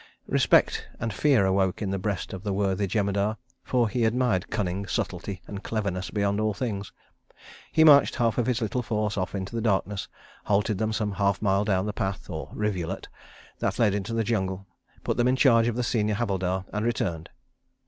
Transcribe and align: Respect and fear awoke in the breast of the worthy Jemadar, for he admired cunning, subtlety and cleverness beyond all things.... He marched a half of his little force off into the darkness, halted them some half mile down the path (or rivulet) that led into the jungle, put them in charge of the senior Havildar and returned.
Respect 0.25 0.87
and 0.99 1.13
fear 1.13 1.45
awoke 1.45 1.79
in 1.79 1.91
the 1.91 1.99
breast 1.99 2.33
of 2.33 2.41
the 2.41 2.51
worthy 2.53 2.87
Jemadar, 2.87 3.37
for 3.63 3.87
he 3.87 4.03
admired 4.03 4.49
cunning, 4.49 4.87
subtlety 4.87 5.43
and 5.45 5.63
cleverness 5.63 6.09
beyond 6.09 6.39
all 6.39 6.55
things.... 6.55 6.91
He 7.71 7.83
marched 7.83 8.15
a 8.15 8.17
half 8.17 8.39
of 8.39 8.47
his 8.47 8.61
little 8.63 8.81
force 8.81 9.15
off 9.15 9.35
into 9.35 9.53
the 9.55 9.61
darkness, 9.61 10.07
halted 10.45 10.79
them 10.79 10.91
some 10.91 11.11
half 11.11 11.39
mile 11.39 11.65
down 11.65 11.85
the 11.85 11.93
path 11.93 12.31
(or 12.31 12.49
rivulet) 12.55 13.09
that 13.59 13.77
led 13.77 13.93
into 13.93 14.15
the 14.15 14.23
jungle, 14.23 14.65
put 15.03 15.17
them 15.17 15.27
in 15.27 15.35
charge 15.35 15.67
of 15.67 15.75
the 15.75 15.83
senior 15.83 16.15
Havildar 16.15 16.65
and 16.73 16.83
returned. 16.83 17.29